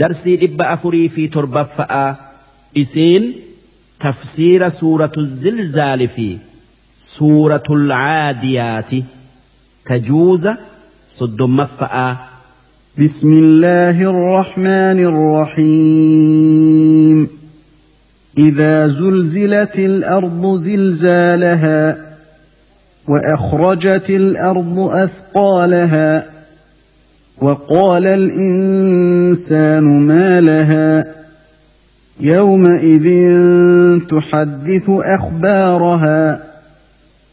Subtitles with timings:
[0.00, 2.10] darsii dhibba afurii fi torbaffa'aa
[2.82, 3.24] isiin
[4.04, 6.28] tafsiira suuratu zilzaali fi
[7.14, 9.00] suuratu caadiyaati
[9.88, 10.52] tajuuza
[11.18, 12.12] soddommaffa'aa
[12.98, 14.98] بسم الله الرحمن
[15.94, 17.28] الرحيم
[18.38, 21.80] اذا زلزلت الأرض زلزالها
[23.08, 26.33] واخرجت الأرض اثقالها
[27.40, 31.04] وقال الإنسان ما لها
[32.20, 33.06] يومئذ
[34.08, 36.42] تحدث أخبارها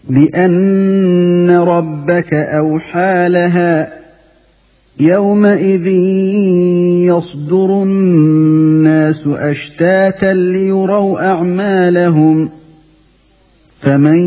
[0.09, 3.93] بأن ربك أوحى لها
[4.99, 5.87] يومئذ
[7.07, 12.49] يصدر الناس أشتاتا ليروا أعمالهم
[13.79, 14.17] فمن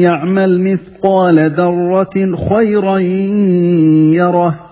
[0.00, 2.98] يعمل مثقال ذرة خيرا
[4.18, 4.67] يره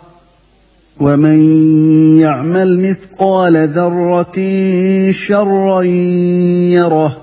[1.01, 1.39] ومن
[2.21, 4.37] يعمل مثقال ذرة
[5.11, 5.83] شرا
[6.73, 7.17] يره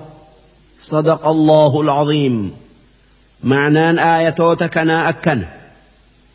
[0.78, 2.50] صدق الله العظيم.
[3.44, 5.42] معنى آية توتكنا أكن.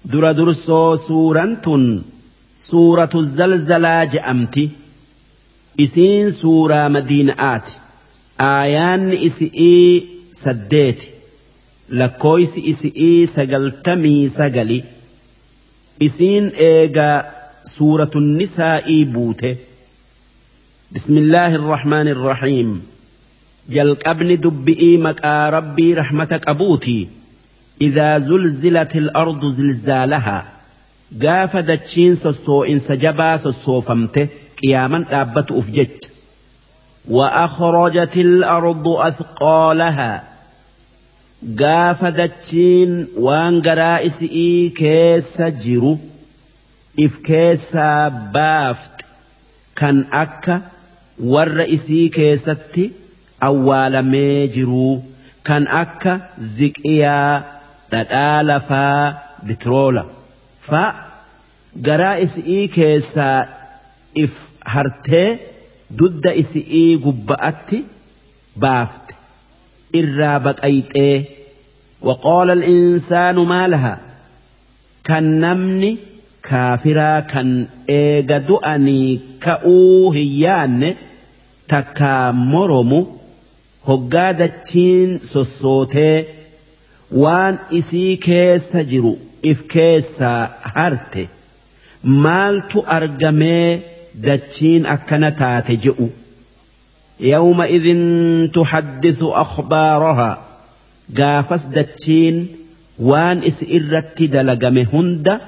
[0.06, 2.02] در درسو سورة
[2.58, 4.70] سورة الزلزلة جأمتي
[5.80, 7.70] إسين سورة مدينة آت.
[8.42, 11.04] آيان إسئي سديت.
[11.90, 14.84] لكويس إسئي سجلتمي سجلي
[16.02, 17.32] إسين إيجا
[17.64, 19.46] سورة النساء بوت
[20.92, 22.84] بسم الله الرحمن الرحيم
[23.70, 27.08] جل أبن دبئيمك يا ربي رحمتك أبوتي
[27.82, 30.46] إذا زلزلت الأرض زلزالها
[31.22, 34.28] قاف دتشين سسو إن سجبا سسو فمته
[34.64, 36.12] قياما أبت أفجت
[37.10, 40.24] وأخرجت الأرض أثقالها
[41.42, 42.96] gaafa dachiin
[43.26, 45.92] waan garaa isii keessa jiru
[47.06, 49.06] if keessaa baafte
[49.82, 50.56] kan akka
[51.34, 52.84] warra isii keessatti
[53.50, 54.96] awwaalamee jiruu
[55.50, 56.16] kan akka
[56.58, 57.44] ziqiyaa
[57.92, 59.04] dhadhaa lafaa
[59.52, 60.04] bitiroola
[60.72, 60.84] fa
[61.88, 63.38] garaa isii keessaa
[64.26, 64.36] if
[64.74, 65.30] hartee
[66.02, 67.80] dudda isii gubba'atti
[68.66, 69.19] baafte.
[70.02, 71.16] irraa baqayxee
[72.08, 73.94] waqoola insaanu maalaha
[75.08, 75.92] kan namni
[76.50, 77.50] kaafiraa kan
[78.02, 79.10] eega du'anii
[79.46, 80.90] ka'uu hiyyaanne
[81.74, 83.00] takkaa moromu
[83.90, 86.18] hoggaa dachiin sossootee
[87.24, 89.14] waan isii keessa jiru
[89.52, 90.42] if keessaa
[90.76, 91.24] harte
[92.26, 93.68] maaltu argamee
[94.28, 96.08] dachiin akkana taate je'u.
[97.20, 97.88] يومئذ
[98.52, 100.42] تحدث أخبارها.
[101.18, 102.48] قافس دتشين
[103.00, 105.40] وان إس إرت دلقم هند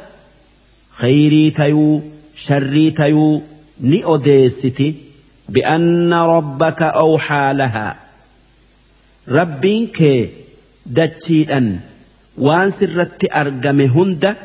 [0.91, 2.01] خيري تيو
[2.35, 3.41] شري تيو
[3.81, 4.95] نئوديستي
[5.49, 7.95] بأن ربك أوحى لها.
[10.85, 11.81] dachiidhan
[12.37, 14.35] waan sirratti argame hunda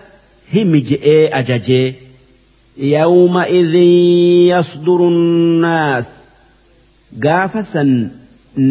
[0.53, 2.07] himi je'ee ajajee
[2.79, 3.75] يومئذ
[4.53, 6.26] يصدر الناس.
[7.25, 7.91] gaafa san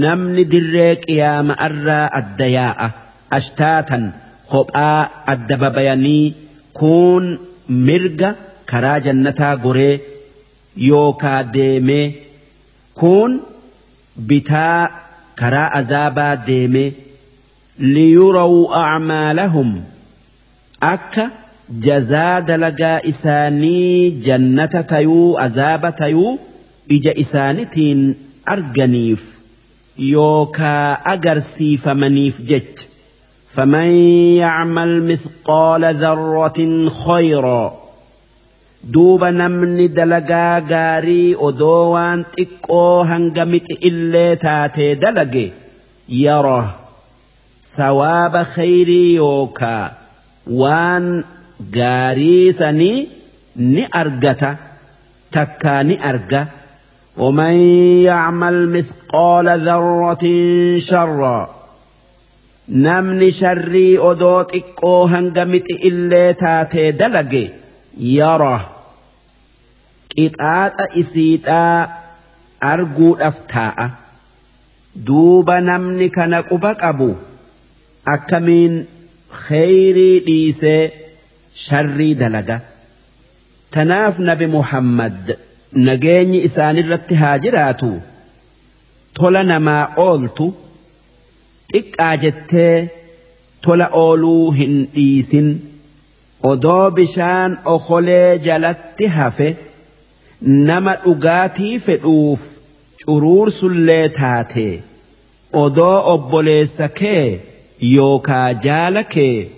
[0.03, 2.88] namni dirree qiyaama irraa adda yaa'a
[3.38, 4.03] ashtaatan
[4.53, 5.00] hophaa
[5.33, 6.25] adda babayanii
[6.79, 7.25] kuun
[7.88, 8.29] mirga
[8.72, 9.95] karaa jannataa goree
[10.89, 12.06] yookaa deemee
[13.01, 13.31] kuun
[14.29, 14.81] bitaa
[15.41, 16.89] karaa azaabaa deemee
[17.95, 19.72] liyurawu acmaalahum
[20.94, 21.25] akka
[21.88, 26.33] jazaa dalagaa isaanii jannata tayuu azaaba tayuu
[26.97, 28.01] ija isaanitiin
[30.00, 32.88] يوكا أجرسي فمنيف جت
[33.50, 33.88] فمن
[34.38, 37.73] يعمل مثقال ذرة خيرا.
[38.83, 45.51] دوب نمني دلقا غاري أدوان تكو هنغمت إلي تاتي دلقي
[46.09, 46.85] يره
[47.66, 49.85] sawaaba khayrii yookaa
[50.62, 51.07] waan
[51.77, 52.97] gaarii sanii
[53.73, 54.51] ni argata
[55.38, 56.41] takkaa ni arga
[57.17, 57.56] ومن
[58.03, 60.25] يعمل مثقال ذرة
[60.79, 61.56] شرا
[62.69, 67.50] نمني شري أدوت إكو هنغمت إلي تاتي دلقي
[68.00, 68.69] يرى
[70.17, 71.89] قطعات إسيتا
[72.63, 73.91] أرجو أفتاء.
[74.95, 77.13] دوب نمني كان قبك أبو.
[78.06, 78.73] akkamiin
[79.45, 80.81] kheyrii dhiisee
[81.65, 82.57] sharrii dalaga
[83.75, 85.31] tanaaf nabi muhammad
[85.73, 87.91] nageenyi isaanirratti haa jiraatu.
[89.19, 90.47] Tola namaa ooltu
[91.73, 92.89] xiqqaa jettee
[93.67, 95.47] tola ooluu hin dhiisin.
[96.51, 99.50] Odoo bishaan okolee jalatti hafe
[100.41, 102.41] nama dhugaatii fedhuuf
[103.06, 104.68] curuursullee taate.
[105.63, 107.25] Odoo obboleessa kee
[107.95, 109.51] yookaa jaala kee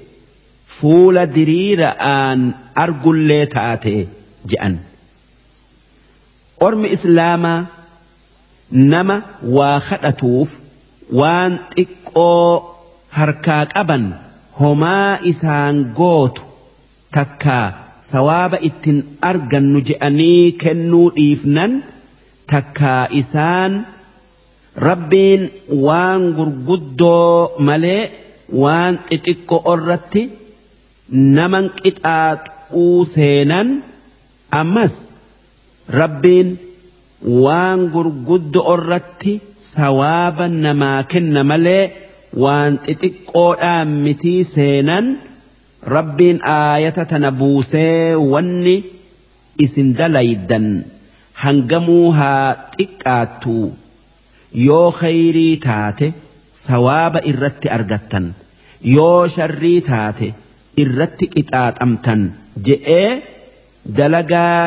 [0.79, 2.39] fuula diriira'aan
[2.83, 3.95] argullee taate
[4.51, 4.75] je'an.
[6.65, 7.65] Ormi Islaamaa
[8.93, 9.15] nama
[9.57, 10.49] waa kadhatuuf
[11.19, 12.47] waan xiqqoo
[13.17, 14.05] harkaa qaban
[14.59, 16.41] homaa isaan gootu
[17.17, 17.65] takkaa
[18.11, 18.99] sawaaba ittiin
[19.29, 21.71] argannu je'anii kennuu dhiifnan
[22.53, 23.73] takkaa isaan
[24.87, 25.43] rabbiin
[25.87, 27.35] waan gurguddoo
[27.69, 28.01] malee
[28.63, 30.23] waan xixiqqoo irratti
[31.37, 33.67] naman qixaaxuu seenan
[34.61, 34.93] ammas
[36.01, 36.49] rabbiin
[37.43, 39.33] waan gurguddoo irratti
[39.73, 41.83] sawaaba namaa kenna malee
[42.43, 45.05] waan xixiqqoodhaan mitii seenan
[45.95, 48.75] rabbiin aayata tana buusee wanni
[49.65, 50.67] isin dalaydan
[51.43, 53.55] hangamuu haa xiqqaattu
[54.67, 56.07] yoo khayrii taate
[56.65, 58.25] sawaaba irratti argattan
[58.97, 60.27] yoo sharrii taate
[60.83, 62.21] irratti qixaaxamtan
[62.67, 63.09] je'ee
[63.97, 64.61] dalagaa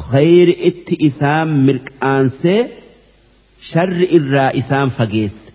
[0.00, 2.60] khayri itti isaan mirqaansee
[3.70, 5.45] sharri irraa isaan fageesse.